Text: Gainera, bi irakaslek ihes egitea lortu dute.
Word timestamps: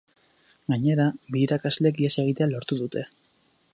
Gainera, 0.73 1.05
bi 1.35 1.43
irakaslek 1.49 2.01
ihes 2.05 2.13
egitea 2.25 2.49
lortu 2.55 2.79
dute. 2.85 3.05